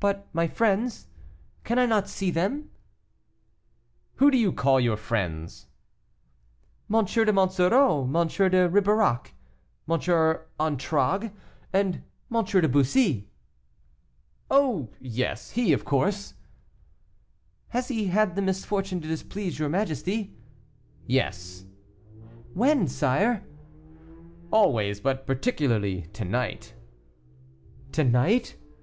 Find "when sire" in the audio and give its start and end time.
22.54-23.44